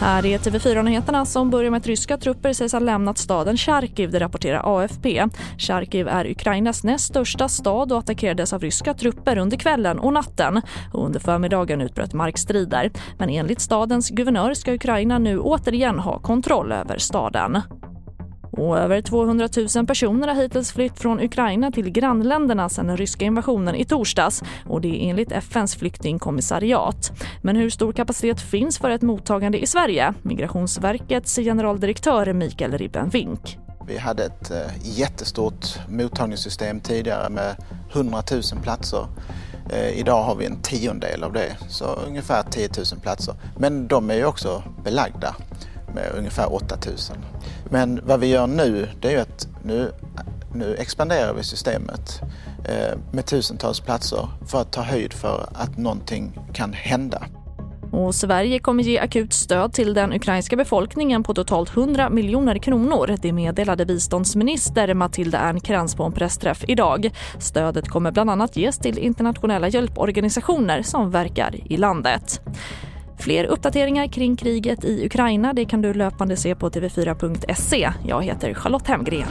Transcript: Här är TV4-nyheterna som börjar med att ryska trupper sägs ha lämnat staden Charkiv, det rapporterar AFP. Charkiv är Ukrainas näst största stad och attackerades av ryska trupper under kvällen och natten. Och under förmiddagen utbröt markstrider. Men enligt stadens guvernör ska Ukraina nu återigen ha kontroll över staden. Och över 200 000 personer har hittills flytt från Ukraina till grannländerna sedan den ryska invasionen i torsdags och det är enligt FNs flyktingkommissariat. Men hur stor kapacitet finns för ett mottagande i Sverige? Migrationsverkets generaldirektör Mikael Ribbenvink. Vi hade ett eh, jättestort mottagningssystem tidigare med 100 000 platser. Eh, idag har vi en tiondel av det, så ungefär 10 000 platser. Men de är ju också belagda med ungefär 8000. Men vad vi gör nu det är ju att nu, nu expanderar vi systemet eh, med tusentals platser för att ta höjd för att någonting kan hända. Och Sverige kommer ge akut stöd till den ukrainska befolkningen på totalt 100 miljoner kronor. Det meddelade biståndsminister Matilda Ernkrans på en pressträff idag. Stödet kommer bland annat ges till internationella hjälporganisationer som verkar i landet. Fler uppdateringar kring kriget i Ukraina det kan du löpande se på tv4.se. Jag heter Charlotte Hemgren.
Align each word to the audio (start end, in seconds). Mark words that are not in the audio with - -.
Här 0.00 0.26
är 0.26 0.38
TV4-nyheterna 0.38 1.24
som 1.24 1.50
börjar 1.50 1.70
med 1.70 1.78
att 1.78 1.86
ryska 1.86 2.16
trupper 2.16 2.52
sägs 2.52 2.72
ha 2.72 2.80
lämnat 2.80 3.18
staden 3.18 3.56
Charkiv, 3.56 4.10
det 4.10 4.20
rapporterar 4.20 4.78
AFP. 4.78 5.26
Charkiv 5.58 6.08
är 6.08 6.30
Ukrainas 6.30 6.84
näst 6.84 7.04
största 7.04 7.48
stad 7.48 7.92
och 7.92 7.98
attackerades 7.98 8.52
av 8.52 8.60
ryska 8.60 8.94
trupper 8.94 9.38
under 9.38 9.56
kvällen 9.56 9.98
och 9.98 10.12
natten. 10.12 10.62
Och 10.92 11.04
under 11.06 11.20
förmiddagen 11.20 11.80
utbröt 11.80 12.12
markstrider. 12.12 12.90
Men 13.18 13.30
enligt 13.30 13.60
stadens 13.60 14.10
guvernör 14.10 14.54
ska 14.54 14.72
Ukraina 14.72 15.18
nu 15.18 15.38
återigen 15.38 15.98
ha 15.98 16.18
kontroll 16.18 16.72
över 16.72 16.98
staden. 16.98 17.58
Och 18.50 18.78
över 18.78 19.02
200 19.02 19.48
000 19.76 19.86
personer 19.86 20.28
har 20.28 20.34
hittills 20.34 20.72
flytt 20.72 20.98
från 20.98 21.20
Ukraina 21.20 21.70
till 21.70 21.90
grannländerna 21.90 22.68
sedan 22.68 22.86
den 22.86 22.96
ryska 22.96 23.24
invasionen 23.24 23.74
i 23.74 23.84
torsdags 23.84 24.42
och 24.68 24.80
det 24.80 24.88
är 24.88 25.10
enligt 25.10 25.32
FNs 25.32 25.76
flyktingkommissariat. 25.76 27.12
Men 27.42 27.56
hur 27.56 27.70
stor 27.70 27.92
kapacitet 27.92 28.40
finns 28.40 28.78
för 28.78 28.90
ett 28.90 29.02
mottagande 29.02 29.58
i 29.58 29.66
Sverige? 29.66 30.14
Migrationsverkets 30.22 31.36
generaldirektör 31.36 32.32
Mikael 32.32 32.78
Ribbenvink. 32.78 33.58
Vi 33.86 33.98
hade 33.98 34.24
ett 34.24 34.50
eh, 34.50 34.56
jättestort 34.82 35.66
mottagningssystem 35.88 36.80
tidigare 36.80 37.28
med 37.28 37.56
100 37.92 38.22
000 38.30 38.42
platser. 38.62 39.06
Eh, 39.72 39.98
idag 39.98 40.22
har 40.22 40.34
vi 40.34 40.46
en 40.46 40.62
tiondel 40.62 41.24
av 41.24 41.32
det, 41.32 41.56
så 41.68 41.84
ungefär 41.84 42.42
10 42.42 42.68
000 42.92 43.00
platser. 43.02 43.34
Men 43.58 43.88
de 43.88 44.10
är 44.10 44.14
ju 44.14 44.24
också 44.24 44.62
belagda 44.84 45.34
med 45.94 46.12
ungefär 46.18 46.54
8000. 46.54 47.16
Men 47.70 48.00
vad 48.04 48.20
vi 48.20 48.26
gör 48.26 48.46
nu 48.46 48.88
det 49.00 49.08
är 49.08 49.12
ju 49.12 49.18
att 49.18 49.48
nu, 49.64 49.92
nu 50.54 50.74
expanderar 50.74 51.34
vi 51.34 51.42
systemet 51.42 52.20
eh, 52.64 52.98
med 53.12 53.26
tusentals 53.26 53.80
platser 53.80 54.28
för 54.46 54.60
att 54.60 54.72
ta 54.72 54.82
höjd 54.82 55.12
för 55.12 55.48
att 55.54 55.78
någonting 55.78 56.38
kan 56.52 56.72
hända. 56.72 57.26
Och 57.92 58.14
Sverige 58.14 58.58
kommer 58.58 58.82
ge 58.82 58.98
akut 58.98 59.32
stöd 59.32 59.72
till 59.72 59.94
den 59.94 60.12
ukrainska 60.12 60.56
befolkningen 60.56 61.22
på 61.22 61.34
totalt 61.34 61.76
100 61.76 62.10
miljoner 62.10 62.58
kronor. 62.58 63.16
Det 63.22 63.32
meddelade 63.32 63.86
biståndsminister 63.86 64.94
Matilda 64.94 65.38
Ernkrans 65.38 65.94
på 65.94 66.04
en 66.04 66.12
pressträff 66.12 66.64
idag. 66.68 67.10
Stödet 67.38 67.88
kommer 67.88 68.12
bland 68.12 68.30
annat 68.30 68.56
ges 68.56 68.78
till 68.78 68.98
internationella 68.98 69.68
hjälporganisationer 69.68 70.82
som 70.82 71.10
verkar 71.10 71.72
i 71.72 71.76
landet. 71.76 72.40
Fler 73.20 73.44
uppdateringar 73.44 74.06
kring 74.06 74.36
kriget 74.36 74.84
i 74.84 75.06
Ukraina 75.06 75.52
det 75.52 75.64
kan 75.64 75.82
du 75.82 75.94
löpande 75.94 76.36
se 76.36 76.54
på 76.54 76.70
tv4.se. 76.70 77.92
Jag 78.06 78.24
heter 78.24 78.54
Charlotte 78.54 78.86
Hemgren. 78.86 79.28